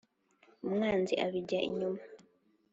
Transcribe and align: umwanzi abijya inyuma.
umwanzi 0.65 1.13
abijya 1.25 1.59
inyuma. 1.67 2.01